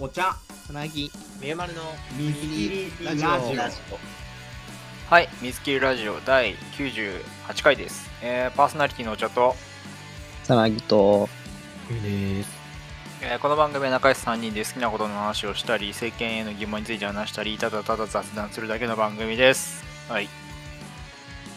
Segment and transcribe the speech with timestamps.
[0.00, 0.36] お茶。
[0.64, 1.10] つなぎ。
[1.42, 1.82] みゆまるの
[2.16, 3.28] 水切りラジオ。
[3.56, 3.76] ラジ
[5.10, 7.22] はい、水切りラジオ第98
[7.64, 8.08] 回です。
[8.22, 9.56] えー、パーソナリティのお茶と、
[10.44, 11.28] つなぎと。
[11.88, 12.50] です。
[13.22, 19.82] えーこの番組は仲良し3人で好きなことの話をしたり、政権への疑問について話したり、ただただ雑談するだけの番組です。
[20.08, 20.28] はい。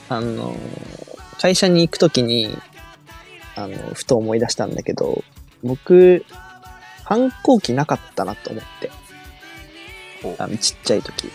[0.09, 0.55] あの
[1.39, 2.57] 会社に行くときに
[3.55, 5.23] あのふと思い出したんだけど
[5.63, 6.25] 僕
[7.12, 8.89] 反抗期なかったなと思って。
[10.24, 11.29] ほあのちっちゃい時。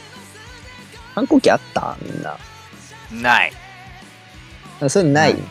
[1.14, 1.98] 反抗期あった？
[2.00, 2.38] みんな。
[3.12, 3.52] ない。
[4.80, 5.42] あそれない、ない。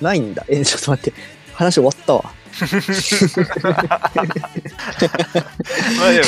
[0.00, 0.44] ないんだ。
[0.48, 1.16] えちょっと待って。
[1.54, 2.24] 話終わったわ。
[2.24, 2.28] ま
[6.04, 6.26] あでも、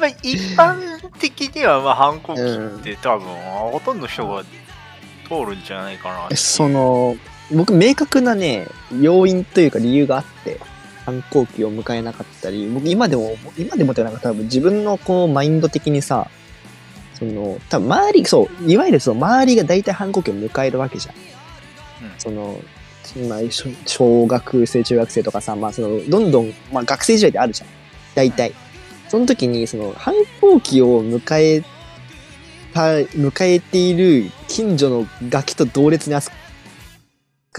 [0.00, 2.44] まあ一般的にはまあ反抗期っ
[2.82, 3.28] て多分、
[3.70, 4.42] ほとんどの人が
[5.28, 7.16] 通るんじゃないかなその
[7.52, 8.66] 僕明確なね
[9.00, 10.58] 要因というか理由があって
[11.08, 16.28] 反抗期を迎えなかったり僕今でも今でもってなんか多分自分のこうマインド的にさ
[17.14, 21.18] その多分周りそういわゆるその周りが大体反抗期を迎えるわけじゃん、う
[22.08, 22.12] ん。
[22.18, 22.60] その
[23.26, 27.68] まあ小小学生中学生とかさまあそのどんどん、まあ、学生時代であるじゃん。
[28.14, 28.52] 大体。
[29.08, 31.62] その時にその反抗期を迎え
[32.74, 36.36] た迎えている近所のガキと同列に扱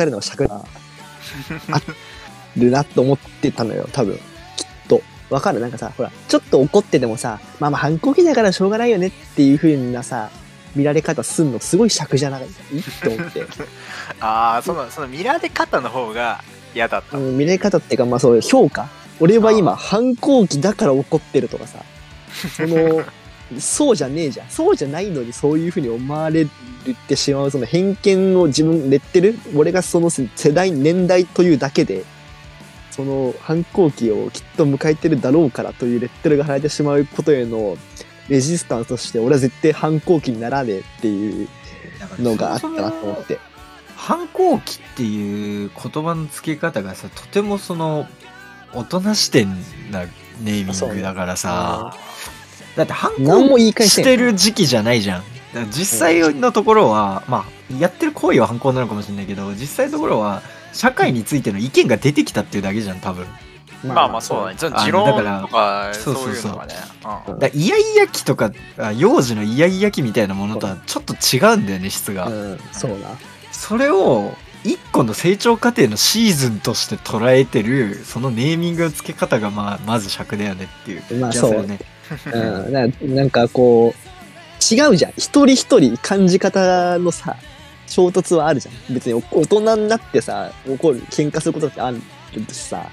[0.05, 0.63] るのが尺が
[1.71, 1.81] あ
[2.57, 4.15] るなと思ってたのよ多分。
[4.15, 4.21] きっ
[4.87, 5.01] と。
[5.29, 5.59] わかる？
[5.59, 10.29] なんかさほらちょっと怒っててもさまあまあ反抗期だからしょうがないよねっていう風なさ
[10.75, 12.43] 見られ方すんのすごい尺じゃない？
[12.71, 13.41] いいって思って。
[14.21, 16.43] ああ、その、その見られ方の方が
[16.75, 17.17] 嫌だった。
[17.17, 18.87] うん見られ方っていうかまあそういう評価。
[19.19, 21.79] 俺は今反抗期だから怒ってるとかさ。
[22.55, 23.03] その
[23.59, 24.49] そうじゃねえじゃん。
[24.49, 26.45] そうじゃないのにそういう風に思われ
[27.07, 32.03] てしまうその偏見を自分レッテル俺がその世代年代というだけで
[32.91, 37.77] その反抗期をきっと迎えてるだろうからというレッテルが貼られてしまうことへの
[38.27, 41.47] レジスタンスとして俺は絶対反抗期にならねえっていう
[42.19, 43.39] のがあったなと思って。
[43.95, 48.07] 反抗期っていう言葉の付け方がさとてもその
[48.73, 49.49] 大人視点
[49.91, 50.05] な
[50.41, 51.93] ネーミングだからさ。
[52.77, 55.23] だって反抗何もしてる時期じゃないじゃん。
[55.71, 60.41] 実際のところはまあやってる行為は反抗なのかもしれないけど実際のところは
[60.73, 63.25] 社会についての意見が出てきたっていうだけじゃん多分。
[63.83, 64.55] まあまあそうだね。
[64.57, 73.17] そのあ持論だからとか、そそううそうそうだからイヤイヤ期とかあ幼児のイヤイヤ期みたいなものとはちょっと違うんだよね質が、うん、そうな。
[73.51, 81.79] それを一個の成長過程のシーズンとして捉えてるそのネーミングの付け方がまあまず尺だよねっていうまあ気がするね、
[82.33, 82.39] う。
[82.69, 84.09] ん、ななんかこう、
[84.75, 85.11] 違うじゃん。
[85.11, 87.37] 一人一人感じ方のさ、
[87.89, 88.93] 衝突はあるじゃん。
[88.93, 91.99] 別にお大人になってさ、怒る、喧嘩することってある
[92.49, 92.89] しさ、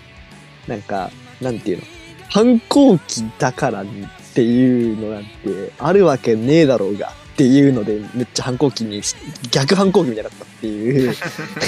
[0.66, 1.84] なんか、なんていうの？
[2.28, 3.86] 反抗期だからっ
[4.34, 9.14] ていうのなんて、あるわけねえだろうがっていうので、めっちゃ反抗期にし、
[9.50, 11.14] 逆反抗期みたいだったっていう、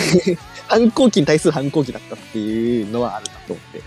[0.67, 3.83] 反抗期に対する反抗期だったっていうのはあるなと思って。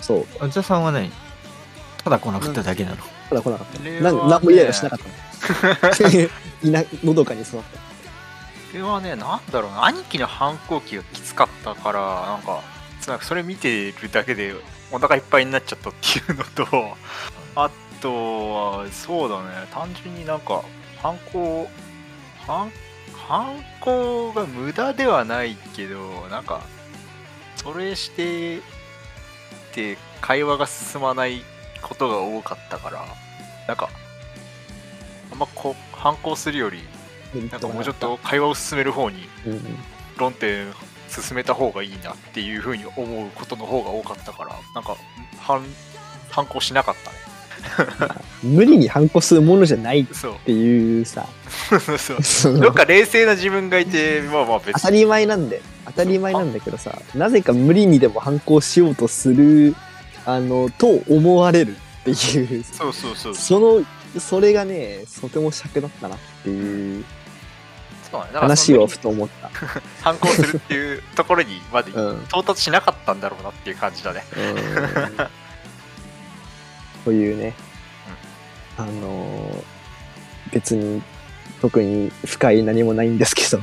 [0.00, 0.26] そう。
[0.40, 1.10] お茶さんは何？
[2.04, 2.96] ただ来なかっただけなの、
[3.30, 3.82] ただ来なかった。
[3.82, 6.28] なんなんもイライラしなかったの。
[6.62, 7.93] いな、のどかに育っそ
[8.74, 12.62] れはね、なんだろうな、兄貴の反抗期がきつかったから、なんか、
[13.06, 14.54] なんかそれ見てるだけで
[14.90, 16.96] お腹いっぱいになっちゃったっていうのと、
[17.56, 17.70] あ
[18.00, 20.62] とは、そうだね、単純になんか、
[21.00, 21.70] 反抗、
[22.46, 22.70] 反、
[23.28, 26.62] 反抗が無駄ではないけど、なんか、
[27.56, 28.60] それして、っ
[29.72, 31.42] て会話が進まない
[31.82, 33.04] ことが多かったから、
[33.68, 33.88] なんか、
[35.32, 36.93] あんまこう、反抗するより、た。
[37.50, 39.28] なんかもうちょっと会話を進める方に。
[40.16, 40.66] 論点
[41.08, 44.96] 進めた方がいいなっていうふうに思うことの方が多かったからなんか
[45.38, 45.64] 反
[46.30, 47.16] 反抗しなかったね。
[48.42, 50.06] 無理に反抗するものじゃないっ
[50.44, 51.26] ていうさ、
[52.22, 52.58] そう。
[52.58, 54.72] どっか冷静な自分がいてまあまあ別に。
[54.74, 59.74] 当たり前なんで、当たり前なんだけどさ、なぜか無理にでも反抗しようとする、
[60.26, 62.14] あの、と思われるってい
[62.60, 63.34] う、そうそうそうそう。
[63.34, 67.04] その、それがね、とても尺だったなっていう
[68.20, 69.50] 話をふと思った。
[70.02, 72.24] 反抗するっていうところにまで うん。
[72.24, 74.24] 到達しなかったんだろうなっていう感じだね。
[74.36, 75.26] うん。
[77.04, 77.54] というね、
[78.76, 79.74] あのー
[80.52, 81.02] 別に
[81.60, 83.58] 特に深い何もないんですけど。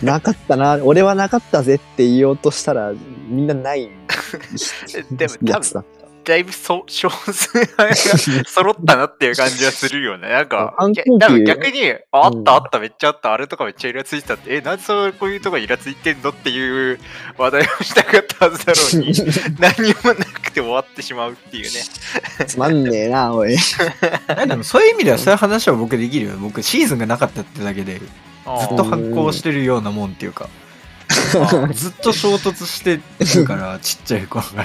[0.02, 0.78] なかったな。
[0.82, 2.92] 俺はなかったぜって言おうとしたら
[3.28, 3.90] みんなない
[5.10, 5.74] でも多分やつ
[6.28, 7.94] だいぶそ少数派が
[8.44, 10.28] 揃ったなっていう感じはするよね。
[10.28, 17.00] なんか、 反抗期多分逆に、あったあった、めっちゃあった、あれとかめっちゃイラついてたって、え、なんでそうこういうとこイラついてんのっていう
[17.38, 19.12] 話題をしたかったはずだろうに、
[19.58, 21.80] 何もなくて終わってしまうっていうね。
[22.46, 23.56] つまんねえな、おい。
[24.46, 26.36] でもそういう意味ではそういう話は僕できるよ。
[26.36, 28.02] 僕シーズンがなかったってだけで、ず
[28.74, 30.50] っと反抗してるようなもんっていうか、
[31.72, 33.00] ずっと衝突して
[33.38, 34.56] るから、ちっちゃい頃か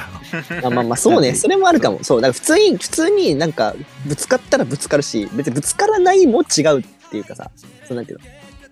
[0.50, 0.62] ら。
[0.62, 1.34] まあまあまあ、そうね。
[1.36, 2.00] それもあるかも。
[2.04, 2.22] そう。
[2.22, 3.74] だから普通に、普通になんか、
[4.06, 7.50] ぶつかったらぶつかるし、別にぶつからないも違うっていうかさ、
[7.88, 8.26] そうなんていうの。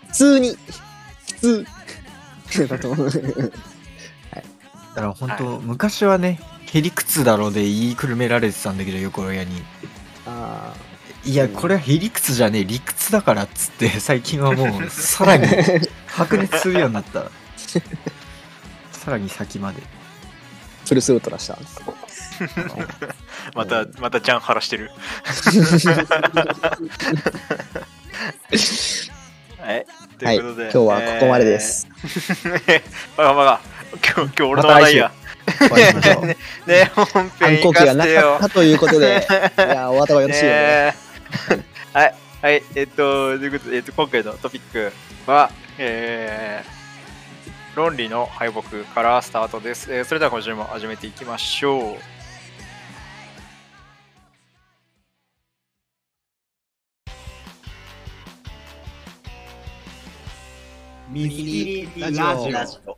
[0.08, 0.58] 普通に、
[1.40, 1.66] 普
[2.54, 2.68] 通。
[2.68, 6.40] だと思うだから本当、昔はね、
[6.74, 9.64] へりくつだろうで言いくるめられてたんだけど、横親に。
[10.26, 10.74] あ
[11.24, 15.48] いや、これはへりくつじゃねえ、理屈だからっつって、最近はもう、さらに
[16.08, 17.32] 白熱するようになった。
[18.92, 19.82] さらに先まで。
[19.82, 19.84] ー
[20.92, 21.58] フルスウルトラした。
[23.56, 24.92] また、またジャンハラしてる。
[29.58, 29.86] はい。
[30.20, 30.36] とはい。
[30.36, 31.60] いうことで、今日はここまでで。
[31.60, 31.88] す。
[32.68, 32.84] えー。
[33.18, 33.62] バカバカ。
[33.94, 35.12] 今日、今日俺の話題や。
[35.60, 36.26] 終わりましょう。
[36.70, 38.40] ね、本反編行か抗期がなせてよかっ。
[38.40, 39.28] たということで、
[39.58, 40.58] いや、お後がよろしいよね。
[40.58, 40.96] ね
[41.94, 44.92] はい、はい、えっと、ということで、えっと、今回のトピック
[45.26, 46.81] は、えー、
[47.74, 49.94] 論理の敗北からスタートです。
[49.94, 51.98] えーそれでは今週も始めていきましょう。
[61.10, 62.22] ミニラジ
[62.86, 62.98] オ。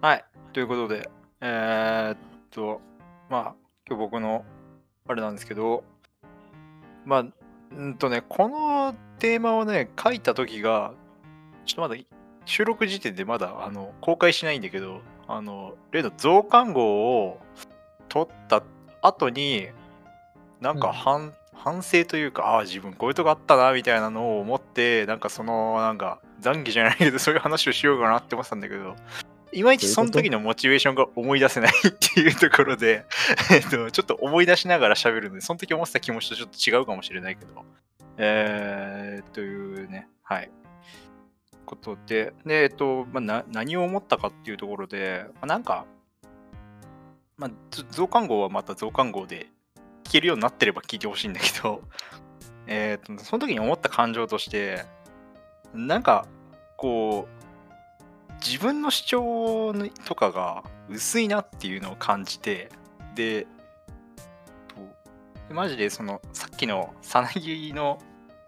[0.00, 0.24] はい、
[0.54, 1.10] ということで、
[1.42, 2.18] えー、っ
[2.50, 2.80] と、
[3.28, 3.54] まあ、
[3.86, 4.46] 今日僕の
[5.06, 5.84] あれなんですけど、
[7.04, 7.24] まあ、
[7.76, 10.94] うんとね、このテーマをね、書いた時が、
[11.68, 12.02] ちょっとまだ
[12.46, 17.38] 収録時点でまだあの公開しないんだけど、あの、例の増刊号を
[18.08, 18.62] 取った
[19.02, 19.68] 後に、
[20.60, 20.94] なんかうん。
[20.94, 28.96] 反,、反省というか、ああ、自分こういうとこあったな、みたいなのを思って、なんかその、なんか、懺悔じゃないけど、そういう話をしようかなって思ってたんだけど、
[29.52, 33.04] いまいちその時のモチベーションが思い出せないっていうところで、
[33.52, 37.64] えっと、ちょっと思い出しながら喋るので、その時思ってた気持ちとちょっと違うかもしれないけど、
[38.16, 40.50] えー、というね、はい。
[41.68, 45.84] ことで、で、えっと、まあ、な何を思ったかっていうところで、まあ、なんか、
[47.36, 47.50] まあ、
[47.90, 49.48] 増刊号はまた増刊号で
[50.04, 51.82] 聞けるようになってれば聞いてほしいんだけど、
[52.66, 54.84] えっと、その時に思った感情として、
[55.74, 56.26] なんか、
[56.76, 59.74] こう、自分の主張
[60.06, 62.70] とかが薄いなっていうのを感じて、
[63.14, 63.46] で、
[65.50, 67.98] マジでそのさっきのさなぎの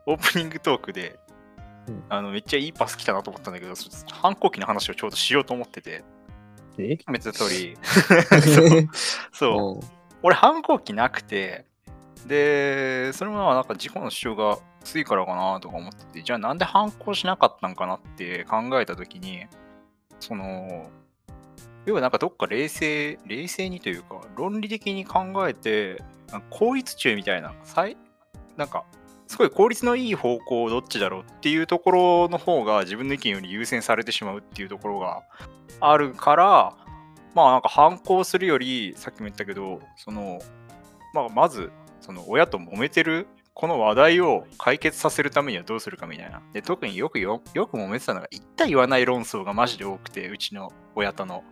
[0.07, 1.20] オープニングトークで、
[1.91, 2.05] うん。
[2.09, 6.05] あのめっちゃいいパス来たなと思ったんだけど、そ反抗期の話をちょうどしようと思ってて、
[6.79, 6.97] え？
[6.97, 8.89] 決めてた通り、そう。
[9.33, 10.01] そう、うん。
[10.23, 11.65] 俺反抗期なくて
[12.27, 19.47] でそれもなんか自己の主張が薄いからかなとか思っててじゃあなんで反抗しなかったんかなって考えた時に
[20.21, 20.91] その
[21.87, 26.03] 要はなんかどっか冷静冷静にというか論理的に考えて
[26.51, 27.97] 効率中みたいな最
[28.59, 28.85] なんか
[29.31, 35.23] すごい効率のいい方向どっちだろうっていうところの方が自分の意見より優先されてしまうっていうところが
[35.79, 36.75] あるから
[37.37, 40.41] まあなんか反抗するよりさっきも言ったけどその、
[41.15, 46.43] まあ、まずその親と揉めてるこの話題を解決させるためにはどうするかみたいな。
[46.53, 51.45] で特によくよよく揉めてたのが言った言わない論争がマジで多くてうちの親との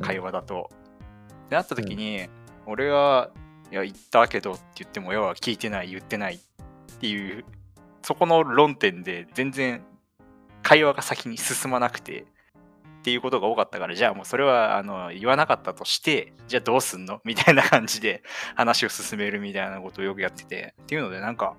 [0.00, 0.70] 会話だと。
[1.50, 2.30] でなった時に、
[2.64, 3.30] 俺が
[3.70, 6.36] 「いや言ったけど」って言っても親は聞いてない言ってない。
[6.36, 6.38] っ
[6.96, 7.44] っていう
[8.02, 9.82] そこの論点で全然
[10.62, 12.24] 会話が先に進まなくてっ
[13.02, 17.20] ていうことが多かったからじゃあもうそれはあの言わなかったとしてじゃあどうすんの？
[17.24, 18.22] みたいな感じで
[18.56, 21.54] 話を進めるみたいなことをよくやっててっていうのでなんか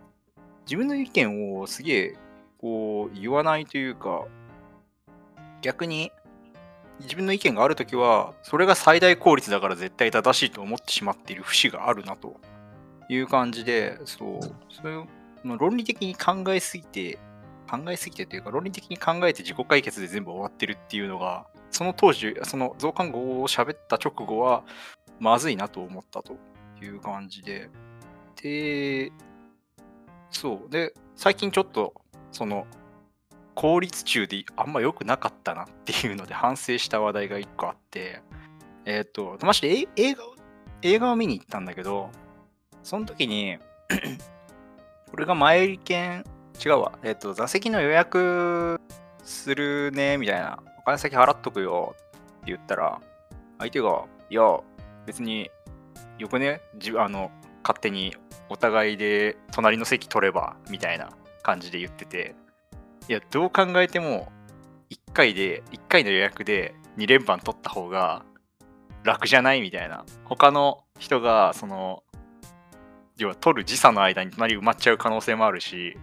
[0.65, 2.17] 自分の意見をすげえ
[2.59, 4.25] こう言わないというか
[5.61, 6.11] 逆に
[6.99, 12.35] 自分の意見があるときはそれが最大効率だから絶対正しいと思ってしまっている節があるなと
[13.07, 14.39] いう感じでそう
[14.73, 15.05] そういう
[15.43, 17.19] 論理的に考えすぎて
[17.69, 24.63] 考えすぎてというか論理的に考えて自己解決で全部終わってるっていうのがその当時その増刊号を喋った直後は
[25.19, 26.37] まずいなと思ったと
[26.81, 27.69] いう感じで。
[28.41, 29.11] で
[30.31, 30.69] そう。
[30.69, 31.93] で最近ちょっと
[32.31, 32.67] その
[33.55, 38.21] 効率中であんま良くなかったなっていうので反省した話題が一個あって
[38.85, 40.35] えっ、とまして映画を
[40.83, 42.11] 映画を見に行ったんだけど
[42.83, 43.57] その時に
[45.13, 46.23] 俺が前券
[46.63, 46.97] 違うわ。
[47.03, 48.79] えっ、と座席の予約
[49.23, 50.59] するねみたいな。
[50.79, 51.95] お金先払っとくよ。
[51.97, 52.99] って言ったら
[53.59, 54.41] 相手が、いや、
[55.05, 55.49] 別に
[56.17, 57.31] よくね、じあの
[57.63, 58.15] 勝手に
[58.49, 61.09] お互いで隣の席取ればみたいな
[61.43, 62.35] 感じで言ってて、
[63.09, 64.31] いや、どう考えても
[64.89, 68.23] 1回で、1回の予約で2連番取った方が
[69.03, 69.61] 楽じゃない？
[69.61, 70.05] みたいな。
[70.25, 72.03] 他の人が、その、
[73.17, 75.97] 要は取る時差の間に隣埋まっちゃう可能性もあるし、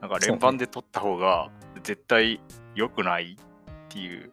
[0.00, 1.50] なんか連番で取った方が
[1.82, 2.40] 絶対
[2.74, 4.32] 良くないっていう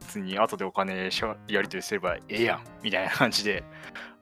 [0.00, 1.10] 別に後でお金
[1.48, 3.64] やり取りすればええやんみたいな感じで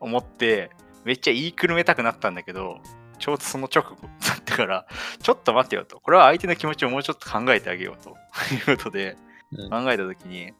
[0.00, 0.71] 思って
[1.04, 2.81] めっちゃ言いくるめたくなったんだけど
[3.19, 4.87] ちょうどその直後だったから
[5.21, 6.00] ちょっと待ってよと。
[6.00, 8.16] これは相手の気持ちをもうちょっと考えてあげようと。
[8.52, 9.16] いうことで
[9.71, 10.52] 考えた時に、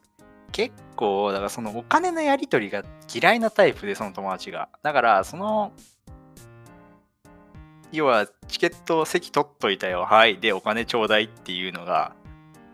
[0.52, 4.68] 結構だからそのお金のやり取りが嫌いなタイプでその友達が。
[4.82, 5.73] だからその
[7.92, 10.04] 要はチケット席取っといたよ。
[10.04, 10.38] はい。
[10.38, 12.14] でお金ちょうだいっていうのが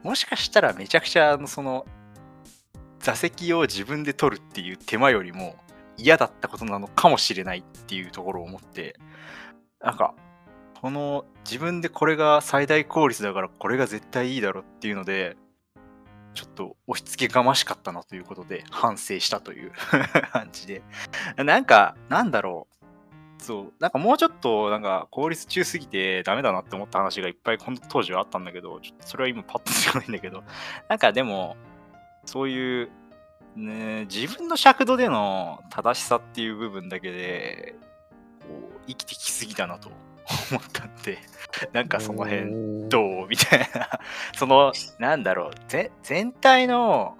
[0.02, 1.86] もしかしたらめちゃくちゃその
[3.00, 5.56] 座席を自分で取るっていう手間よりも
[5.96, 8.96] 嫌だったことなのかもしれないっていうところを思って
[9.80, 10.14] なんか
[10.80, 15.36] この自分でこれが最大効率だからこれが絶対いいだろっていうので
[16.34, 19.72] ちょっと押し付けがましかったなということで反省したという
[20.30, 20.82] 感じで。
[21.36, 22.77] なんかなんだろう。
[23.48, 23.72] そう。
[23.78, 30.44] なんかもうちょっとなんか効率中すぎてダメだなって思った話がいっぱいこの当時はあったんだけどちょっとそれは今パッと出てこないんだけど。
[30.88, 31.56] なんかでも
[32.26, 32.90] そういう
[33.56, 37.74] ね、自分の尺度での正しさっていう部分だけで
[38.40, 39.88] こう生きてきすぎだなと
[40.52, 41.18] 思ったんで。
[41.72, 43.28] なんかその辺どう？
[43.28, 43.98] みたいな。
[44.36, 45.50] そのなんだろう。
[46.02, 47.16] 全体の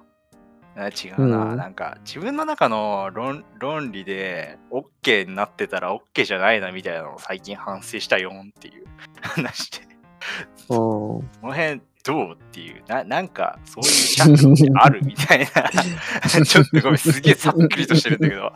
[0.87, 8.89] 違うな、うん、なんか自分の中の論論理で OK になってたら OK じゃないなみたいなのを最近反省したよんっていう。
[9.21, 9.79] 話で
[10.67, 15.47] その辺どうっていう、ななんかそういうシャツってあるみたいな、
[16.45, 18.53] ちょっとごめん、すげえさっくりとしてるんだけど。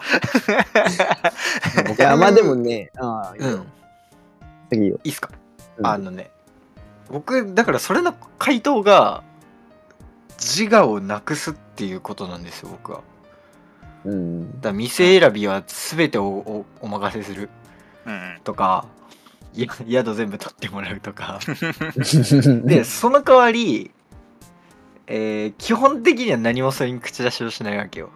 [1.98, 4.78] いや、まあでもね、あうん。
[4.78, 4.98] いいよ。
[5.04, 5.28] いいっすか、
[5.76, 6.30] うん、あのね、
[7.10, 9.22] 僕、だからそれの回答が、
[10.42, 13.02] 自我をなくすっていうことなんですよ、僕は。
[14.04, 17.48] うん、だ店選びは全てをおお任せする。
[18.42, 18.86] とか、
[19.54, 21.38] や宿全部取ってもらうとか。
[22.64, 23.92] でその代わり、
[25.06, 28.10] えー、基本的には何もそれに口出しをしないわけよ、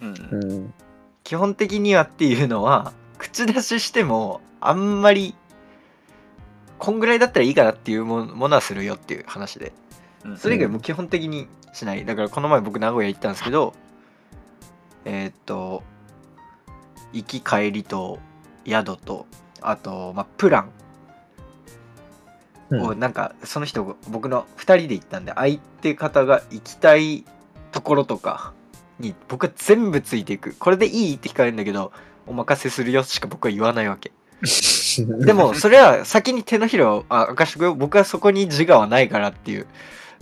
[0.00, 0.74] うん、
[1.22, 5.34] 基本的にはっていうのは口出ししてもあんまり
[6.78, 9.72] こんぐらいだったらいいかなっていうものはするよっていう話で
[10.36, 12.04] それ以外も基本的にしない。
[12.04, 13.74] だからこの前僕名古屋行ったんですけど
[15.04, 15.82] えー、っと
[17.12, 18.18] 行き帰りと
[18.66, 19.26] 宿と
[19.60, 20.70] あと、まあ、プラン。
[22.72, 27.24] をなんかその人僕の2人で行ったんで相手方が行きたい
[27.72, 28.52] ところとか
[29.00, 30.54] に僕は全部ついていく。
[30.56, 31.92] これでいいって聞かれるんだけど
[32.26, 34.12] お任せするよしか僕は言わないわけ。
[35.24, 39.66] でもそれは先に手のひらをあ明かしてくよ僕はそこに自我はないからっていう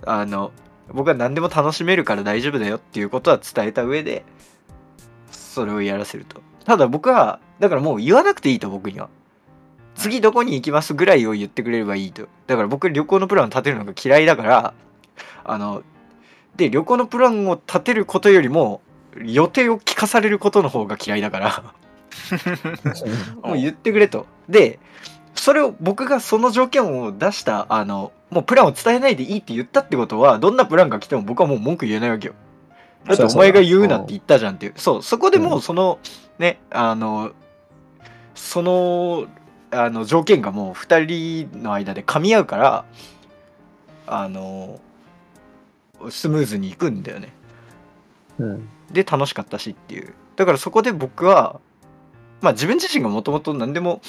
[0.04, 0.52] あの
[0.92, 4.24] 僕は何でも楽しめるから大丈夫だよっていうことは伝えた上で
[5.30, 9.08] それをやらせるとただ僕はだからもう言わなくていいと僕には
[9.98, 12.28] 次どこに行きますぐらいを言ってくれればいいと。
[12.46, 14.74] だから僕旅行のプラン立てるのが嫌いだから、
[15.44, 15.82] あの、
[16.56, 18.80] で、旅行のプランを立てることよりも、
[19.20, 21.74] 予定を聞かされることの方が嫌いだから
[23.42, 24.26] もう言ってくれと。
[24.48, 24.78] で、
[25.48, 32.34] それを僕がその条件を出した、あの、もうプランを伝えないでいいって言ったってことは、どんなプランが来ても僕はもう文句言えないわけよ。
[33.06, 34.74] だってお前が言うなって言ったじゃんっていう。
[34.76, 36.00] そう、そこでもうその、
[36.38, 37.32] ね、あの、
[38.34, 39.26] その
[39.70, 42.84] あの条件がもう2人の間で噛み合うから
[44.06, 44.80] あの
[46.10, 47.32] スムーズにいくんだよね。
[48.38, 51.58] うん、で楽しかったしっていうだからそこで僕は
[52.42, 54.02] まあ自分自身がもともと何でも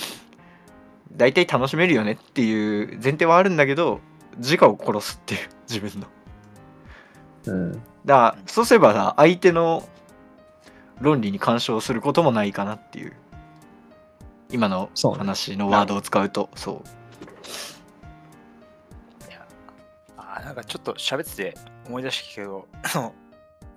[1.14, 4.00] 大体楽しめるよねっていう前提はあるんだけど
[4.38, 6.08] 自我を殺すっていう 自分の。
[7.46, 9.88] うん、だからそうすればさ相手の
[11.00, 13.14] 論理に干渉することもないかなっていう。
[14.52, 16.50] 今の話のワードを使うと。
[16.56, 16.84] そ
[19.22, 19.30] う。
[19.30, 19.46] いや
[20.18, 22.68] あなんかちょっと喋ってて思い出したけど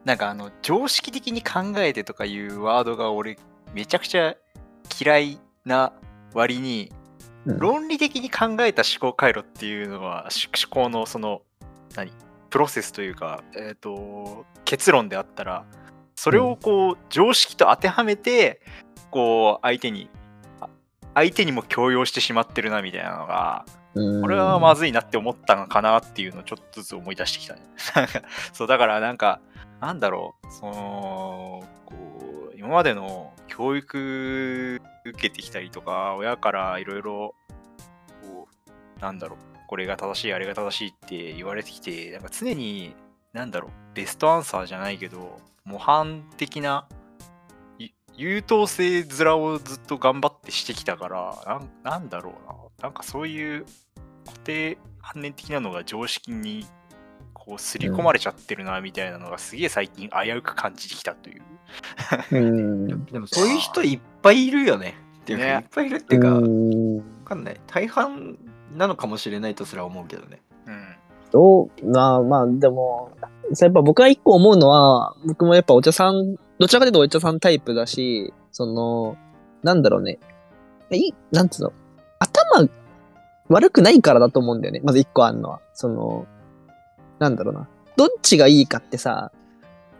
[0.04, 3.38] なんかあの常識的に考えてとかいうワードが俺
[3.74, 4.34] めちゃくちゃ
[5.00, 5.92] 嫌いな
[6.34, 7.01] 割に、うん、
[7.46, 10.28] 論理的に考えた思考回路っていうのは
[10.62, 11.42] 思考のその
[11.96, 12.12] 何？
[12.50, 15.64] プロセスというか、えーと、結論であったら
[16.14, 18.60] それをこう、常識と当てはめて
[19.10, 20.10] こう相手に
[21.14, 27.62] 相手にも強要してしまってるなみたいなのが、これはまずいなって思ったのかなっていうのをちょっとずつ思い出してきたね。
[28.52, 29.40] そう、だからなんか、
[29.80, 31.64] なんだろう、その、
[32.68, 37.34] までの教育受けてきたりとか、親からいろいろ、
[38.22, 38.48] こ
[38.96, 42.94] う、なんだろう、これが正しい、あれが正しいって言われてきて、なんか常に、
[43.32, 46.86] なんだろう、ベストアンサーじゃないけど、模範的な、
[48.14, 53.64] 優等生面をずっと頑張ってしてきたから、なんなんだろうな、なんかそういう
[54.26, 56.66] 固定観念的なのが常識に
[57.44, 61.42] こう刷り込まれちゃってるなみたいなのがすげえ最近危うく感じてきたという。
[62.30, 63.04] うん。
[63.06, 64.94] でもそういう人いっぱいいるよね。
[65.22, 67.60] っていうか、ねいっぱいいるっていうか、わうんかんない。
[67.66, 68.38] 大半
[68.76, 70.40] なのかもしれないとすら思うけどね。
[70.66, 70.96] うん。
[71.32, 71.70] どう？
[71.84, 73.12] まあまあ、でも、
[73.60, 79.16] やっぱ僕は一個思うのは、僕もやっぱお茶さん、どちらかというとお茶さんタイプだし、その、
[79.62, 80.18] なんだろうね。
[80.90, 81.72] いい、なんつうの？
[82.18, 82.68] 頭
[83.48, 84.80] 悪くないからだと思うんだよね。
[84.84, 85.60] まず一個あるのは。
[85.74, 86.26] その、
[87.22, 87.68] なんだろうな。
[87.96, 89.30] どっちがいいかってさ、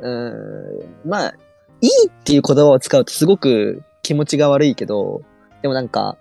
[0.01, 1.35] うーん、まあ、
[1.81, 5.23] いいっていう言葉を使うとすごく気持ちが悪いけど、
[5.63, 6.19] でもなんか、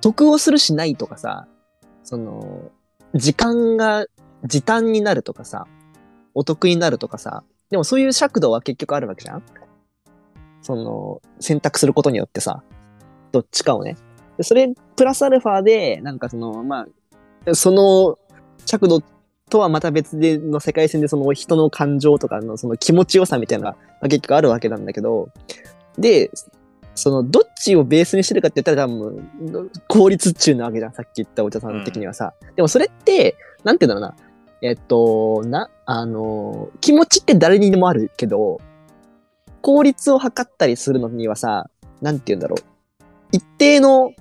[0.00, 1.48] 得をするしないとかさ、
[2.04, 2.70] その、
[3.14, 4.06] 時間が
[4.44, 5.66] 時短になるとかさ、
[6.32, 9.42] お得になるとかさ、でもそういう尺度は結局あるわけじゃん
[10.62, 12.62] その、選択することによってさ、
[13.32, 13.96] どっちかをね。
[14.42, 16.86] それ、プラスアルファで、なんかその、ま
[17.46, 18.16] あ、その
[18.66, 19.02] 尺度
[19.50, 25.28] とはまた別での世界線でその人の感情とかのその気持ちよさみたいなのがまあ結局あるわけなんだけど、
[25.98, 26.30] で、
[26.94, 32.34] その、どっちをベースにしてるかって言ったら多分、効率中なわけじゃん、さっき言ったお茶さん的にはさ。
[32.56, 34.30] でもそれって、なんて言うんだろうな。
[34.62, 38.60] えっと、な、あの、気持ちって誰にでもあるけど、
[39.62, 41.70] 効率を測ったりするのにはさ、
[42.02, 42.62] なんて言うんだろう。
[43.32, 44.12] 一定の、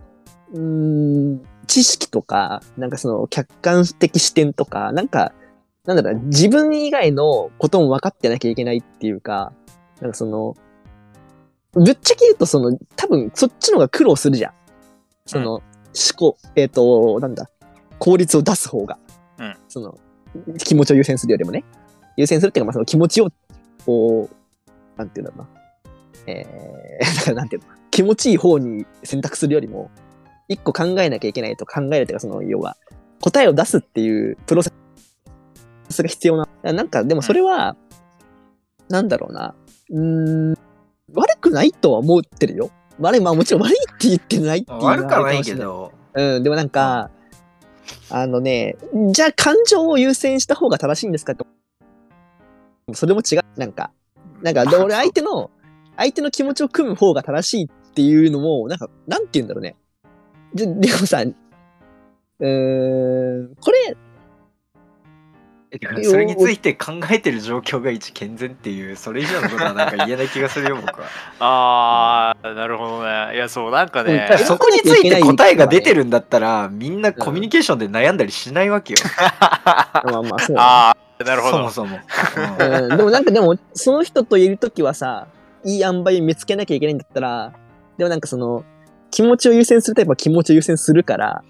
[0.54, 5.34] うーん、知識とか、なんかその客観的視点とか、なんか、
[5.86, 9.54] なんだろうな、自分以外のことも分かってなきゃいけないっていうか、
[10.02, 10.56] なんかその、
[11.74, 14.54] ぶっちゃけ言うとその、多分そっちの方が苦労するじゃん。
[15.28, 15.64] その、思
[16.18, 17.48] 考、えっ、と、なんだ、
[18.00, 18.98] 効率を出す方が。
[19.38, 19.98] うんその、
[20.58, 21.64] 気持ちを優先するよりもね。
[22.18, 23.30] 優先するっていうか、まあその気持ちを、
[23.86, 25.60] こう、なんていうんだろうな。
[26.26, 29.92] えー、 だからなんていうの気持ちいい方に選択するよりも、
[30.50, 32.76] 一個考えなきゃいけないと考えるというか、その、要は、
[33.22, 34.72] 答えを出すっていうプロセ
[35.90, 36.48] スが必要な。
[36.64, 37.78] なんか、でもそれは、
[38.90, 39.56] なんだろうな。
[39.92, 40.58] うーん、
[41.14, 42.72] 悪くないとは思ってるよ。
[43.00, 45.44] 悪い、まあもちろん悪いって言ってないっていう悪くはない。
[45.44, 47.12] けど、うん、でもなんか、
[48.10, 48.76] あのね、
[49.12, 51.46] じゃあ感情を優先した方が正しいんですかって。
[52.94, 53.42] それも違う。
[53.56, 53.92] なんか、
[54.42, 55.52] なんか、で俺相手の、
[55.96, 59.76] 相手の気持ちを組む方が正しいっていうのも、なんか、なんて言うんだろうね。
[60.54, 63.98] で、でもさ、うーん、これ、
[65.72, 71.08] えだからそれについて考えてる状況が一健全っていう、それ以上のことはなんか言えない気がするよ、僕は。
[71.40, 73.36] あー、なるほどね。
[73.36, 79.00] いや、そう、なんかねだから、そこについて答えが出てるんだったら、みんなコミュニケーションで悩んだりしないわけよ。
[79.30, 81.58] まあまあ、そうあー、なるほど。
[81.58, 82.00] そもそも。
[82.58, 85.28] うんうん、 でもなんかでも、その人といるときはさ、
[85.64, 87.54] いい塩梅見つけなきゃいけないんだったら、
[88.00, 88.64] でもなんかその、
[89.12, 91.44] 気持ちを優先するタイプは気持ちを優先するから、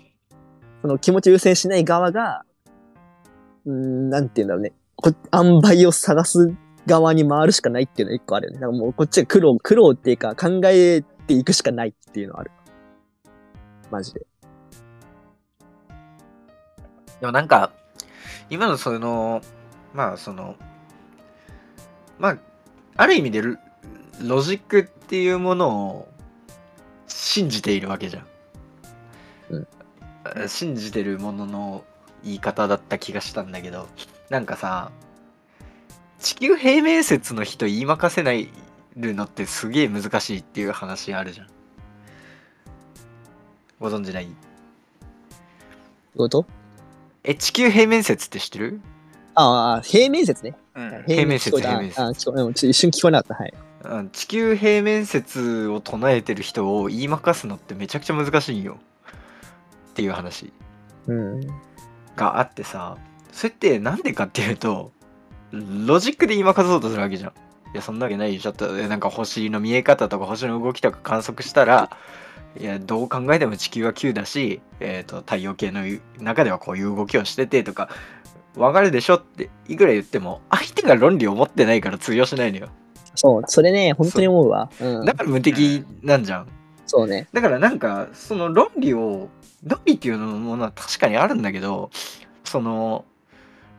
[0.81, 2.43] その気持ちを優先しない側が、
[3.65, 4.73] うん、なんて言うんだろうね。
[4.95, 6.53] こ塩梅を探す
[6.85, 8.59] 側に回るしかないっていうのは一個あるよね。
[8.59, 12.51] だからもうこっちが苦労、苦労っていうか考えていくしかないっていうのはある。
[13.91, 14.21] マジで。
[17.19, 17.71] でもなんか、
[18.49, 19.41] 今のその、
[19.93, 20.55] まあその、
[22.17, 22.37] まあ、
[22.95, 23.41] ある意味で
[24.21, 26.07] ロジックっていうものを
[27.21, 28.27] 信じているわけじゃん。
[29.51, 29.67] うん
[30.23, 31.83] あ信じてるものの
[32.23, 33.87] 言い方だった気がしたんだけど、
[34.29, 34.91] なんかさ、
[36.19, 38.49] 地球平面説の人言いまかせない
[38.97, 41.47] るのってすげえ難しいっていう話あるじゃん。
[43.79, 44.27] ご存知ない？
[46.17, 46.45] こと？
[47.23, 48.81] え、地球平面説って知ってる？
[49.35, 50.55] ああ、平面説ね。
[50.75, 53.43] うん平面説平面説あ、聞こえうんちょっと一瞬聞こえなかった。
[53.43, 53.53] はい。
[54.11, 58.77] 地球平面説を唱えてる人を言いまかすのってめちゃくちゃ難しいんよ。
[59.91, 60.51] っていう話。
[61.07, 61.41] うん。
[62.15, 62.97] があってさ
[63.31, 64.91] それってなんでかっていうと
[65.53, 67.31] ロジックで言いまかそうとするわけじゃん。
[67.71, 68.51] いやそんなわけないよちょ。
[68.51, 71.91] っとなんか星の見え方とか星の動きとか観測したら
[72.59, 75.83] いやどう考えても地球は9だし、えー、と太陽系の
[76.19, 77.89] 中ではこういう動きをしててとか
[78.55, 82.69] わかるでしょっていくら言っても相手が論理を持ってないから通用しないのよ。
[83.19, 84.69] そう、それね、本当に思うわ。
[84.79, 85.05] うん。
[85.05, 86.47] だから無敵なんじゃん
[86.85, 87.27] そうね。
[87.33, 89.27] だからなんかその論理を
[89.65, 91.91] 論理っていうのものは確かにあるんだけど
[92.45, 93.03] その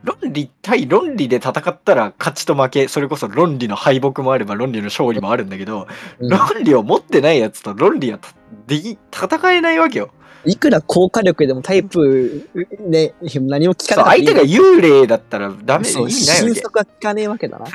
[0.02, 8.28] 論理対論理で戦ったら勝ちと負け、それこそ論理の敗北もあれば論理の勝利もあるんだけど、うん論理を持ってないやつと論理はた
[8.66, 10.10] でき戦えないわけよ。
[10.44, 12.48] いくら高火力でもタイプ
[12.80, 16.60] ね、何も聞かなかった相手が幽霊だったらダメ、意味ないわけ。
[17.00, 17.66] かねえわけだな。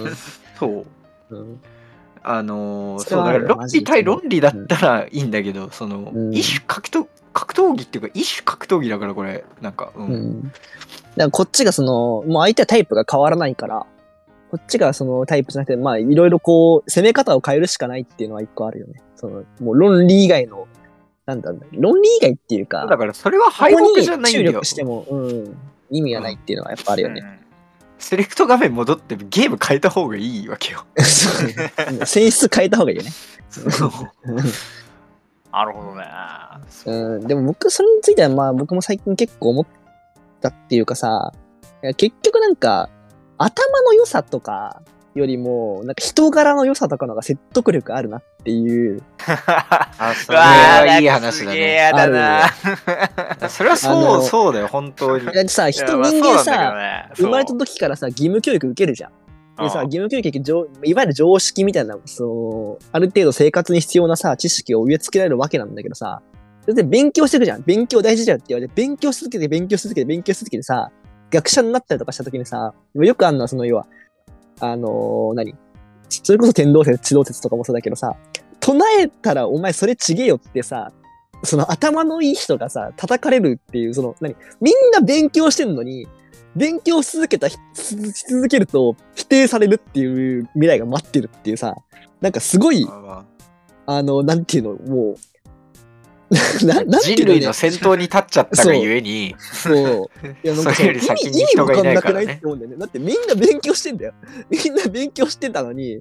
[0.58, 0.86] そう。
[1.30, 1.60] うんうん
[2.22, 10.42] あのーそうだから論理対論理だったらいいんだけど、その、うん一種格闘格闘技っていうか一種格闘技だからこれなんかうん、うん。
[10.42, 10.54] だか
[11.16, 13.86] らこっちがその、もう相手はタイプが変わらないから、
[14.50, 19.00] こっちがそのタイプじゃなくて、まあいろいろこう、攻め方を変えるしかないっていうのは一個あるよね。
[19.16, 20.66] その、もう論理以外の、
[21.26, 25.56] なんだろう論理以外っていうか、だからそれは敗北じゃないんだよ注力しても、うん、
[25.90, 27.39] 意味がないっていうのはやっぱあるよね。
[28.00, 31.28] セレクト画面戻ってゲーム変えた方がいいわけよ そ
[32.02, 33.10] う選出変えた方がいいよね。
[35.52, 36.04] なるほどね。
[36.86, 39.66] うん、でも僕、それについては、まあ僕も最近結構思っ
[40.40, 41.32] たっていうかさ、
[41.96, 42.88] 結局なんか、
[43.36, 44.82] 頭の良さとか
[45.14, 49.02] よりも、なんか人柄の良さとかのが説得力あるなっていう。
[49.26, 52.48] あそれはいい話だねやだな。
[53.48, 59.10] それはあそうのそうだよ本当にだってさ、人、人間さ、ね生まれた時からさ、義務教育受けるじゃん。
[59.62, 66.22] でさ、うん義務教育いわゆる常識みたいな、そう、ある程度生活に必要なさ、知識を植え付けられるわけなんだけどさ、
[66.62, 67.62] それで勉強していくじゃん。
[67.62, 70.90] 勉強大事だよって言われて、勉強し続けて、勉強し続けて、勉強し続けてさ、
[71.30, 73.86] 学者になったりとかした時にさ、よくあんのはその要は、
[74.60, 75.54] あのー何？
[76.08, 78.16] それこそ天動説、地動説とかもそうだけどさ、
[78.60, 80.92] 唱えたらお前それちげえよってさ、
[81.42, 84.34] その頭のいい人がさ、叩かれるっていう、その、何？
[84.60, 86.06] みんな勉強してんのに、
[86.56, 91.76] 勉強し続けたひ、しし続けると否定されるっていう未来が待ってるっていうさ、
[92.20, 93.24] なんかすごい、ま
[93.86, 95.29] あの、なんていうの、もう、あ
[96.64, 99.76] ななんていう人類のね、先頭に立っちゃったがゆえにそう。
[100.44, 102.76] いや、なんかそれより先に人がいないからね意味わかんなくないって思うんだよね。
[102.78, 104.12] だってみんな勉強してんだよ。
[104.48, 106.00] みんな勉強してたのに、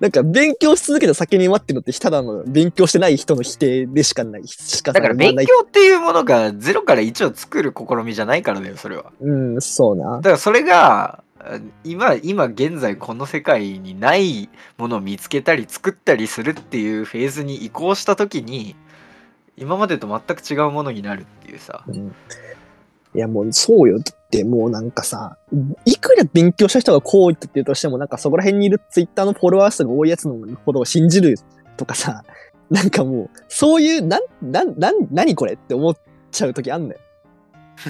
[0.00, 10.22] なんか勉強し続けた先に待ってるのって、ただの勉強してない人の否定でしかない、しかだから勉強っていうものが0から1を作る試みじゃないからだよそれはうん、そうなだ。
[10.22, 18.74] からそれがあ今今現在この世界にないものを見つけたり作ったりするっていうフェーズに移行した時に
[19.60, 22.14] 今までと全く違うものになるっていうさうん
[23.14, 23.98] いや、もうそうよ。
[23.98, 25.38] だってもうなんかさ、
[25.84, 31.36] いくら勉強した人がこう言って言うとしても、なんかそこら辺にいるツイッターのフォロワー数が多いやつのほどを信じる
[31.76, 32.24] とかさ、
[32.70, 35.96] なんかもう、そういう、なん、なん、なん、何これって思っ
[36.30, 37.00] ちゃう時あんのよ。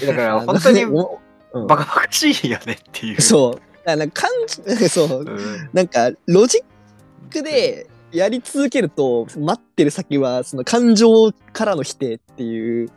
[0.00, 1.20] だから 本当にも
[1.52, 3.96] ううんバカバカしいよねっていうそう。
[3.96, 5.20] なんか感じ、 そう。
[5.20, 12.90] うんなんか、ロジックでやり続けると、待ってる先は、その感情からの否定っていう、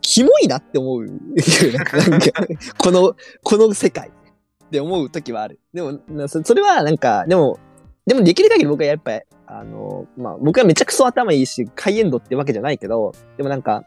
[0.00, 1.06] キモいなって思う。
[1.06, 2.32] なんか、
[2.76, 5.60] この、この世界って思う時はある。
[5.72, 7.58] でも、それはなんか、でも、
[8.06, 13.84] でもできる限り僕はやっぱり、あの、まあ、僕はめちゃくそ頭いいし、ハイエンドってわけじゃないけど、でもなんか、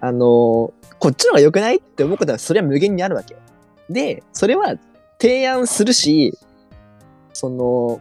[0.00, 3.36] あの、こっちの方が良くないって思うことは、それは無限にあるわけ。
[3.90, 4.74] で、それは
[5.20, 6.38] 提案するし、
[7.32, 8.00] その、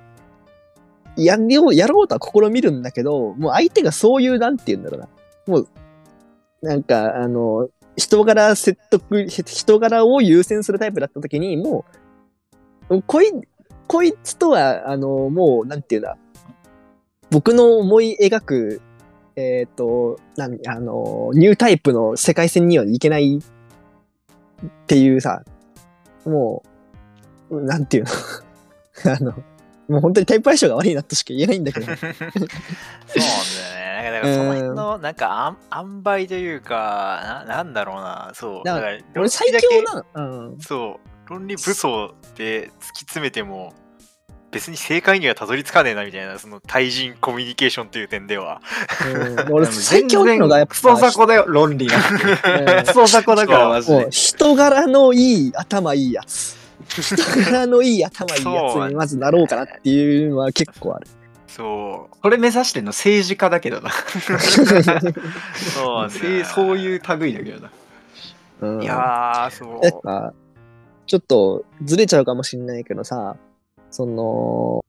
[1.17, 5.07] やりよう、やろうとは試みるんだけど、もう相手がそういう、なんて言うんだろうな。
[5.47, 5.67] もう、
[6.61, 11.85] なんか、あの、人柄説得、人柄を優先するタイプだった時に、も
[12.89, 13.31] う、こい、
[13.87, 16.17] こいつとは、あの、もう、なんていうんだ、
[17.29, 18.81] 僕の思い描く、
[19.35, 25.43] えっ、と、なん、あの、ニュータイプの世界線にはいけないっていうさ、
[26.25, 26.63] も
[27.49, 28.09] う、なんていうの
[29.13, 29.33] あの、
[29.87, 31.85] もう本当にタイプ相性が悪いなとしか言えないんだけど。
[31.95, 32.15] そうなんだよ
[34.03, 34.11] ね。
[34.11, 38.63] だからその辺のなんかあん塩梅というかな、なんだろうな、そう。
[38.63, 40.21] だからら俺最強な、う
[40.53, 40.57] ん。
[40.59, 43.73] そう、論理武装で突き詰めても、
[44.51, 48.61] 別に正解にはたどり着かねえなみたいな、その対人コミュニケーションという点では。
[49.13, 56.64] うん 俺最強なのがやっぱクソ雑魚だよ論理がうんクソ雑魚だからマジで人柄のいい頭いいやつ。
[57.01, 57.15] 人
[57.51, 61.07] 柄のいい頭いいやつにまずなろうかなっていうのは結構ある。
[61.47, 63.93] そこれ目指してんの政治家だけどなう。
[65.73, 66.09] そう
[66.43, 67.71] そういう類だけどな
[68.61, 69.79] うんいやー、そう。
[69.81, 70.33] なんか、
[71.07, 73.37] ちょっとずれちゃうかもしんないけどさ、
[73.91, 74.83] その、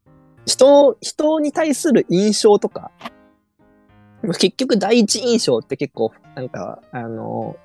[0.47, 2.91] 人、人に対する印象とか、
[4.39, 7.57] 結局第一印象って結構、なんか、あの、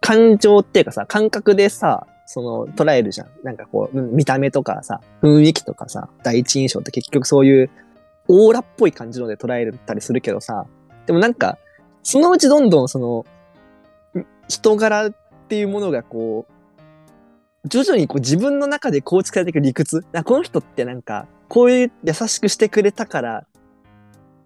[0.00, 3.28] 感情っていうかさ、感覚でさ、その、捉えるじゃん。
[3.42, 7.70] なんかこう、見た目とかさ、雰囲気とかさ、第一印象って結局そういう、
[8.28, 10.66] オーラっぽい感じので捉えたりするけどさ、
[11.06, 11.56] でもなんか、
[12.02, 13.24] そのうちどんどんその、
[14.46, 15.14] 人柄っ
[15.48, 16.46] ていうものがこ
[17.64, 20.04] う、徐々にこう自分の中で構築されていく理屈。
[20.24, 23.46] この人ってなんか、こういう優しくしてくれたから、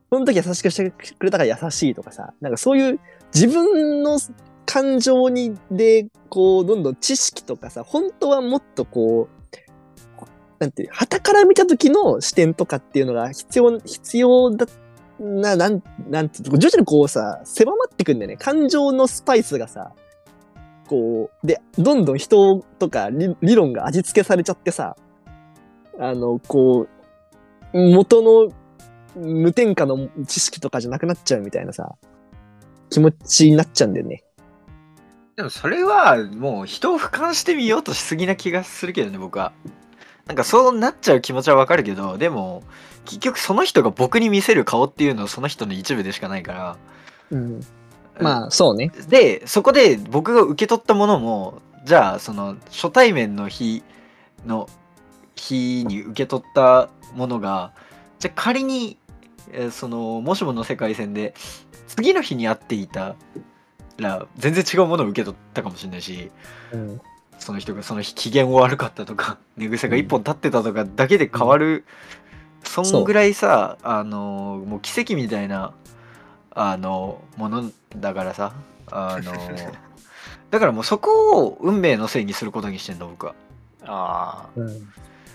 [0.08, 3.00] この時優しくしてくれたから優しいとかさ、なんかそういう
[3.34, 4.20] 自分の
[4.66, 9.42] 感情にで、こう、どんどん知識とかさ、本当はもっとこう、
[10.58, 14.66] なんていう、旗から見た時の視点とかっていうのが必要、必要だ
[15.18, 18.36] な、なん、なんていうの徐々にこうさ、狭まってくんだよね。
[18.36, 19.92] 感情のスパイスがさ、
[20.88, 24.96] こう、で、どんどん人とか理論が味付けされちゃってさ、
[25.98, 26.86] あの、こ
[27.72, 28.52] う、元の
[29.16, 31.96] 無添加の知識とかじゃなくなっちゃうみたいなさ、
[32.90, 34.22] 気持ちになっちゃうんだよね。
[35.36, 39.52] でもそれはもう人を俯瞰してみようとしすぎな気がするけどね僕は
[40.26, 42.62] なんかそうなっちゃう気持ちはわかるけどでも
[43.04, 46.76] 結局その人が僕に見せる顔っていうのはその人の一部でしかないから
[47.30, 47.60] うん。
[48.20, 48.92] まあ、そうね。
[49.08, 53.82] でそこで僕が受け取ったものもじゃあその初対面の日
[54.46, 54.68] の
[55.34, 57.72] 日に受け取ったものが
[58.18, 58.98] じゃあ仮に、
[59.50, 61.34] えーそのもしもの世界線で
[61.88, 63.16] 次の日に会っていた
[63.98, 66.30] ら全然違うものを受け取ったかもしれないし
[66.72, 67.00] うん。
[67.38, 71.84] その人がその日機嫌悪かったとか 寝癖が一本立ってたとかだけで変わる、
[72.62, 75.72] そんぐらいさあのもう奇跡みたいな
[76.54, 78.52] あのものだからさ
[78.90, 79.32] あの
[80.50, 83.34] だからもうそこを運命のせいにすることにしてんの僕は
[83.84, 84.92] あうん。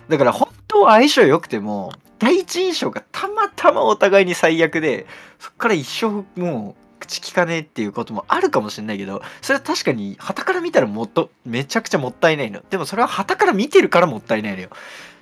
[0.08, 5.06] だから本当は相性良くても第一印象がたまたまお互いに最悪で
[5.40, 12.62] そっから一生もう口聞かねえっていうこともあるかもしれないけどそれは確かに旗から見たらもっとめちゃくちゃもったいないの。
[12.70, 14.70] でもそれは旗から見てるからもったいないのよ。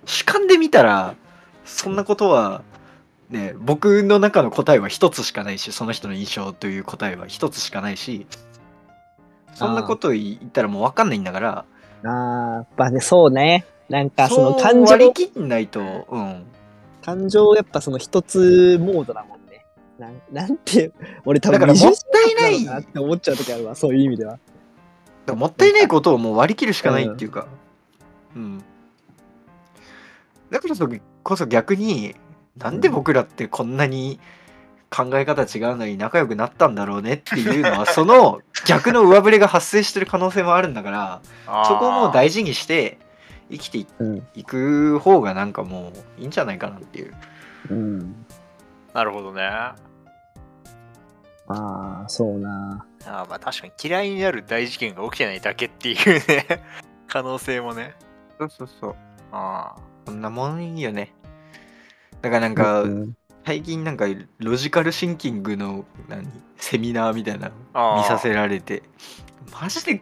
[0.06, 1.16] 主観で見たら
[1.66, 2.64] そんなことは
[3.30, 8.28] ね僕の中の答えは一つしかないしその人の印象という答えは一つしかないし
[9.54, 11.66] そんなこと言ったらもう分かんないんだから
[12.06, 13.66] ああ、やっぱね、そうね。
[13.90, 14.92] なんかその感情。
[14.92, 16.46] 割り切んないとうん。
[17.04, 19.35] 感情やっぱその一つモードだもんね。
[20.00, 20.92] なん なんて、
[21.26, 24.34] 俺多分だからもったい20ないって思っちゃう時あるわ、そういう意味では。
[24.34, 24.42] だか
[25.28, 27.48] らもったいないことをもう割り切るしかないっていうか、
[28.36, 28.64] うん。
[30.50, 30.76] だから
[31.24, 32.16] こそ逆に、
[32.58, 34.20] なんで僕らってこんなに
[34.90, 42.98] 考え方違うのに仲良くなったんだろうねっていうのは、その 逆の上振れが発生してる可能性もあるんだから、あそこをもう大事にして
[43.52, 44.28] 生きていうん。
[44.36, 47.14] いく方がなんかもういいんじゃないかなっていう。
[47.72, 48.26] うん。
[48.94, 49.42] なるほどね
[51.48, 52.86] あまあ、そうな。
[53.06, 56.64] あまあ確かに嫌いになる大事件が起きてないだけっていうね
[57.08, 57.94] 可能性もね
[58.40, 58.96] そうそうそう。
[59.32, 61.14] あこんなもんよね。
[62.22, 64.06] だからなんか、うん最近なんか
[64.40, 66.28] ロジカルシンキングの何
[66.58, 67.52] セミナーみたいな
[67.96, 68.82] 見させられて
[69.62, 70.02] マジで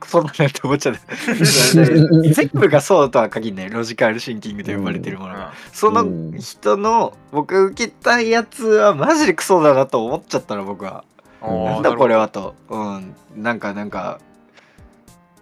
[0.00, 1.00] クソだなって思っちゃった
[1.74, 3.70] 全部がそうとは限らない。
[3.70, 6.06] ロジカルシンキングと呼ばれてるものが、その
[6.38, 11.04] 人の僕が受けたやつはマジでクソだなと思っちゃったの僕は。
[11.42, 12.54] うんなんだこれはと。
[12.68, 13.14] うん。
[13.36, 14.18] なんかなんか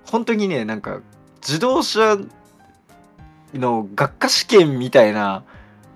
[0.04, 1.00] 本当にねなんか
[1.40, 2.18] 自動車
[3.54, 5.44] の学科試験みたいな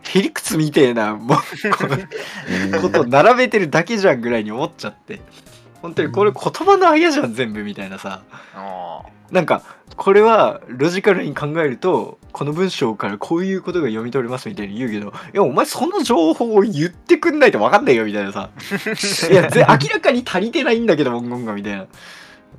[0.03, 1.43] へりくつみたいなもうこ
[2.77, 5.21] のことを並べてるだけじゃんぐらいに思っちゃって
[5.83, 8.23] 本当にこれ言葉のあやじゃん全部みたいなさ。
[8.55, 9.63] あなんか
[9.97, 18.51] これはロジカルに考えるとこの文章からこういうことが読み取れますみたいに言うけどいやお前その情報を言ってくんないと分かんないよみたいなさ。
[19.31, 21.87] いやぜ明らかに足りてないんだけど文言がみたいな。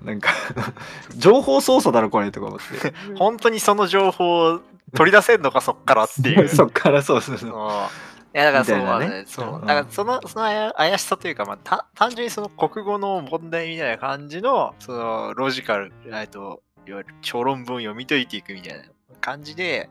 [0.06, 0.32] なんか
[1.16, 2.94] 情報操作だろこれとか思って。
[3.16, 4.62] 本当にその情報を
[4.96, 6.48] 取り出せんのかそっからっていう。
[6.50, 7.52] そっからそうそうそう。
[7.56, 7.90] あ
[8.34, 9.24] いやだからそうね。
[9.28, 18.86] そううんだからそのそのあや怪しさというか、まあ、た単純にその国語の問題みたいな感じのそのロジカルえっといわゆる小論文を読み解いていくみたいな
[19.20, 19.89] 感じで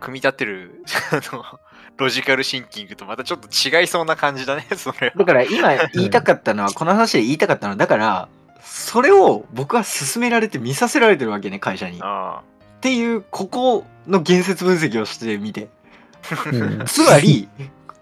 [0.00, 1.44] 組み立てる あの
[1.96, 5.14] ロジカルシンキングとまたちょっと違いそうな感じだね それは。
[5.16, 8.28] だから今言いたかったのはこの話で言いたかったのはだから
[8.62, 11.98] それを僕は勧められて見させられてるわけね会社に。
[11.98, 12.42] っあ。
[12.80, 15.68] ていうここの言説分析をしてみて
[16.52, 16.84] うん。
[16.86, 17.48] つまり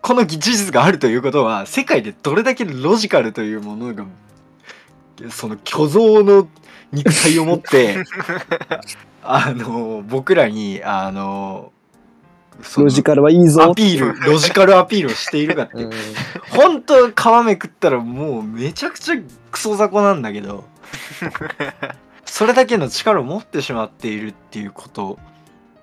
[0.03, 4.07] この事実があるということは世界でどれだけロジカルというものが
[5.31, 6.49] その虚像の
[6.93, 8.05] 肉体を持って
[9.23, 11.73] あの僕らにあの
[12.77, 13.65] ロジカルはいいぞ。
[13.65, 13.75] ア。
[13.75, 15.89] ピールロジカルアピールをしているかってう。
[15.89, 15.91] ん。
[16.51, 19.17] 本当皮めくったらもうめちゃくちゃ
[19.51, 20.65] クソ雑魚なんだけど
[22.25, 25.19] それだけの力を持ってしまっているっていうこと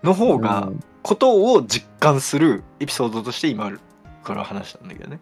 [0.04, 0.70] の方が、
[1.04, 3.72] ことを実感するエピソードとして今
[4.24, 5.20] から話したんだけどね。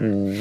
[0.00, 0.34] うん。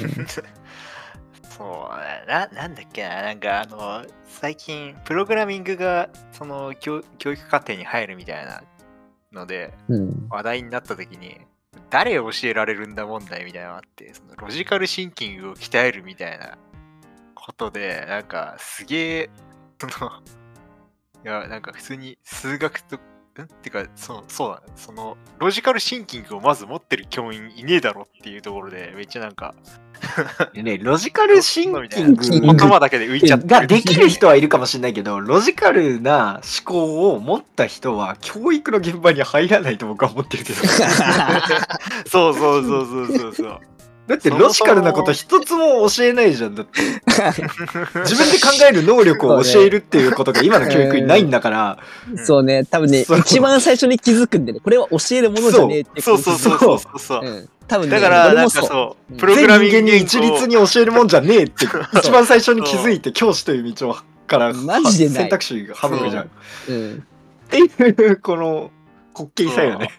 [1.60, 8.64] そうな、なんだっけな、なんかあの、最近、プログラミングが、その教、教育課程に入るみたいな
[9.32, 10.28] ので、うん。
[10.30, 11.42] 話題になった時に、
[11.90, 16.58] 誰を教えられるんだ問題みたいなのがあって、そのロジカルシンキングを鍛えるみたいな
[17.36, 19.30] ことで、なんかすげえ、
[19.80, 20.12] その、
[21.26, 23.00] いや、なんか普通に数学と、
[23.38, 23.42] ん？
[23.44, 24.74] ってか、そう、そうだね。
[24.76, 29.56] その、ロジカルシンキングをまず持ってる教員いねえだろっていうところで、めっちゃなんか、
[30.54, 40.60] でね、ロジカルシンキング言葉だけで浮いちゃってるができる人はいるかもしれないけど、ロジカルな思考を持った人は教育の現場に入らないと僕は思ってるけど。
[42.08, 43.60] そうそうそうそうそうそう。
[44.10, 46.56] だってロジカルなこと一つも教えないじゃん。
[46.56, 46.82] だって
[48.02, 51.78] 自分で考える能力を教えるっていうことが今の教育にないんだから、
[52.26, 57.22] そうね、多分ね、一番最初に気づくんでね、これは教えるものじゃねえってそうそうそうそうそうそう。
[57.24, 57.50] うん。
[57.68, 58.50] 多分ね、だから、なん。
[58.50, 61.68] かそう、うんプログラミング言語一律に教えるもんじゃねえって、
[62.00, 66.26] 一番最初に気づいて教師という道をからマジで選択肢が省くじゃん。
[66.26, 67.04] ん。
[67.50, 68.72] ていう、この
[69.16, 69.92] 滑稽さよね。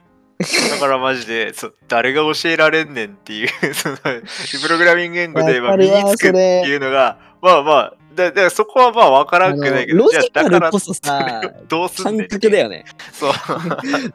[0.70, 12.84] だからマジで、そう誰が教えられんねんっていう、 その、プログラミング言語でまあ身わかるわにつくっていうのが、まあまあ、だだそこはまあ分からんくないけど、ロジカルこそさ、どうすんねん感覚だよね。
[13.12, 13.32] そう。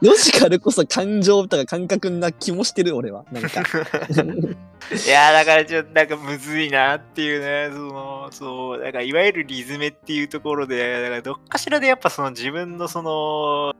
[0.02, 3.24] ロジカルこそ感情とか感覚な気もしてる、俺は。
[3.32, 3.62] なんか。
[4.92, 13.72] いやーだからちょっとなんかむずいなっていうね、その、そう、だからいわゆるリズメっていうところで、だからどっかしらでやっぱその自分のその、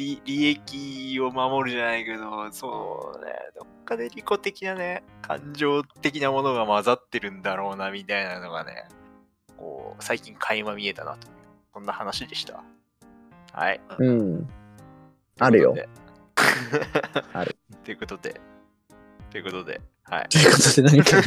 [0.00, 8.88] 利利益を守るじゃないけど、そうね、どっかで利己的なね、感情的なものが混ざってるんだろうなみたいなのがね、
[9.58, 11.34] こう、最近垣間見えたなという、
[11.74, 12.62] そんな話でした。
[13.52, 13.80] はい。
[13.98, 14.48] うん。
[15.38, 15.74] あるよ。
[17.34, 17.56] ある。
[17.84, 18.40] ということで、
[19.30, 20.28] ということで、はい。
[20.28, 21.22] ということで何か。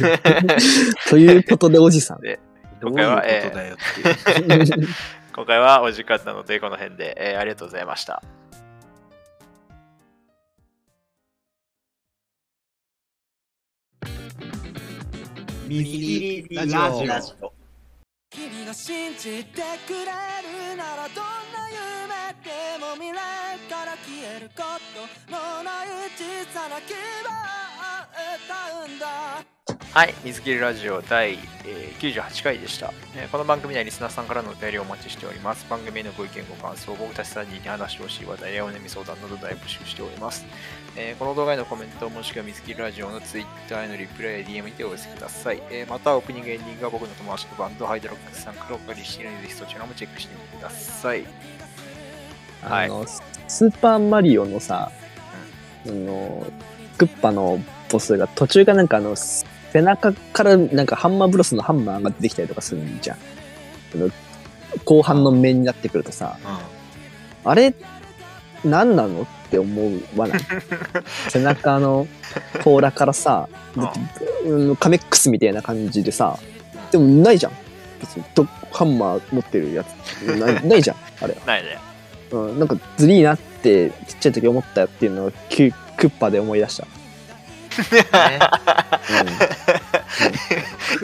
[1.08, 2.20] ということで、おじさん。
[2.20, 4.88] どういうことだよっていう。
[5.32, 8.22] 今回は お時間なので、この辺で、えーありがとうございました。
[15.68, 17.52] ミラジオ。
[18.30, 29.04] 君が信じてくれるならどんな夢でも未来から消えることのない小さな希望を歌うんだ
[29.94, 35.64] はい、水切りラジオ第、えー98回でした、えーこの番組ではリスナーさんからのお便りをお待ちしております。
[35.70, 40.44] 番組へのご意見、ご感想、僕たち3人に話してほしい話題やお悩み相談など大募集しております。
[40.96, 45.62] えーこの動画へのコメントもしくは水切りラジオの Twitter へのリプライや DM にてお寄せください。
[45.70, 51.24] えーまた、オープニングエンディングは僕の友達のバンドハイドロックスさんからお借りしているので、ぜひそちらもチェックしてみてください。
[52.62, 54.90] はいあの、スーパーマリオのさ、
[55.86, 56.44] あの、
[56.98, 59.14] クッパのボスが途中がなんかあの、
[59.74, 63.18] 背中からなんかハンマーブロスのハンマーが出てきたりとかするんじゃん。
[64.84, 66.38] 後半の面になってくるとさ、
[67.44, 67.74] あれ、
[68.64, 70.40] 何なのって思わない？
[71.28, 72.06] 背中の
[72.62, 73.48] 甲羅からさ、
[74.78, 76.38] カメックスみたいな感じでさ、
[76.92, 77.52] でもないじゃん。
[78.00, 80.22] 別にどハンマー持ってるやつ。
[80.38, 81.36] ない ないじゃん、あれ。
[81.44, 81.78] ないね。
[82.30, 86.86] うん、なんかずりーなってちっちゃい時思ったっていうのをキュクッパで思い出した。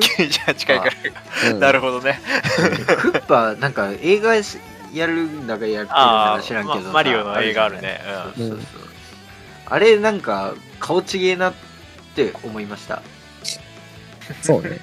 [0.01, 0.93] 98回から。
[1.47, 1.55] うん。
[1.55, 1.61] うん。
[1.61, 2.21] なるほどね。
[3.03, 3.73] クッパ、なん。
[3.73, 4.59] か映画し
[4.93, 5.47] やるん。
[5.47, 5.97] だかやってるん。
[5.97, 6.67] だあか知らん。
[6.67, 8.01] けどさまマリオの映画あるね
[8.37, 8.61] そうそうそう
[9.67, 10.21] あれなん。
[10.21, 11.55] か顔ちげえなっ
[12.15, 13.03] て思いました。
[14.43, 14.81] そうね。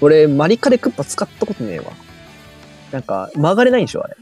[0.00, 1.92] 俺、マリカでクッパ使ったことねえわ。
[2.90, 3.02] なん。
[3.02, 3.86] か、曲がれないん。
[3.86, 4.16] でしょ、あれ。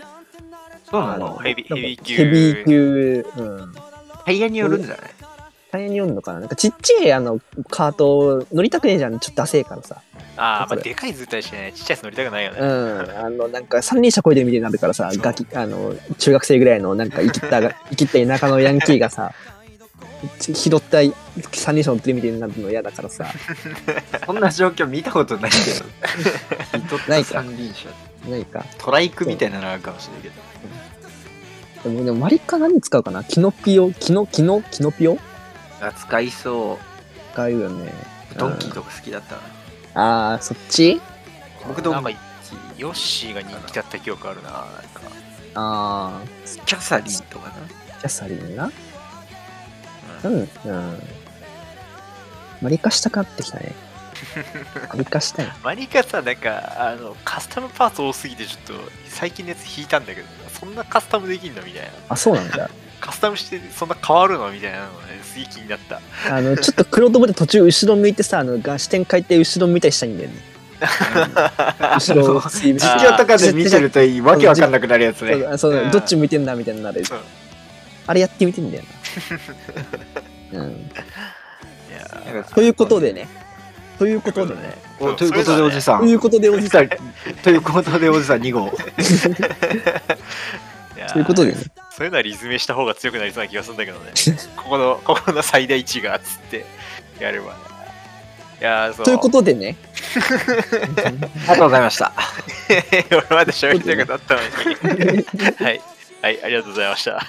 [0.91, 3.27] そうなのヘビヘビ級ヘビー級。
[3.37, 3.73] うん。
[4.27, 4.83] タイヤによるん。
[4.83, 5.11] じゃない
[5.73, 9.19] 大変に読んのかななんかちっちゃいあの、カート乗りたくねえじゃん。
[9.21, 10.03] ちょっとダセえからさ。
[10.37, 12.59] ああ、まあ、でかい図体してね、ちっちゃいやつ乗りたくないよね。
[12.61, 13.01] うん。
[13.19, 19.33] あの、なんか三輪車こいでるみたいになるからさ、ガキ、あの、中学生ぐらいのなんか生きったが、 生きった田舎のヤンキーがさ、
[20.39, 20.99] 拾った
[21.53, 23.27] 三輪車乗ってるみたいになるの嫌だからさ。
[24.27, 25.57] そんな状況見たことないけ
[26.89, 26.99] ど。
[27.09, 27.89] ない か三輪車。
[28.29, 28.65] ないか。
[28.79, 30.35] トライクみたいなのあるかもしれないけど。
[31.95, 33.25] でも、でもマリカ何使うかな？
[33.25, 35.19] キノピオ、キノ、キノ、キノピオ？
[35.81, 36.79] あ、使いそ
[37.33, 37.93] 使うよね。
[38.35, 38.39] う。
[38.39, 40.35] ドンキーとか好きだったな。
[40.35, 41.01] あー、そっち？
[41.67, 42.11] 僕ドンなんか、
[42.77, 44.51] ヨッシーが人気だった記憶あるな。
[44.51, 45.01] なんか
[45.55, 46.23] あ
[46.67, 47.55] キャサリンとかな。
[47.55, 48.71] ー、キャサリンな？
[50.25, 50.99] うん、うん。
[52.61, 53.75] マリカしたくなってきたね。
[54.91, 55.53] マリカしたい。
[55.65, 58.75] マリカさ、なんか、あの、カスタムパーツ多すぎて、ちょっと、
[59.09, 61.89] 最近のやつ引いたんだけど、そんなカスタムできんのみたいな。
[62.11, 62.69] あ、そうなんだ。
[63.01, 70.37] カスタムしてそんな変わるのみたいなのねすげえ気になったあの、ちょっと黒友で途中後ろ向いてさ、あの、が視点変えて後ろ向いたりしたいんだよね。
[71.97, 75.47] 後ろを実況とかで見てるといいわけわかんなくなるやつそうね。
[75.47, 77.07] あそううんどっち向いてんだみたいになるうん。
[78.07, 78.85] あれやってみてんだよ
[80.53, 80.59] な。
[80.61, 80.91] うん。
[82.55, 83.29] ということでね。
[83.99, 84.79] ということでね。
[84.99, 86.01] おということでおじさん。
[86.01, 86.89] ということでおじさん。
[87.45, 88.71] ということでおじさん2号。
[91.13, 91.59] ということでね。
[92.01, 94.13] そういうのはリズメした方が強くなりそうな気がするんだけどね。
[94.57, 96.65] ここのここの最大値がっつって
[97.21, 97.53] やれば。
[97.53, 97.59] ね
[98.59, 99.05] いやーそう。
[99.05, 99.77] ということでね。
[100.17, 102.11] ありがとうございました。
[103.13, 104.41] 俺まで喋りたくなったの
[105.05, 105.27] に。
[105.63, 105.83] はい。
[106.23, 107.21] はいありがとうございました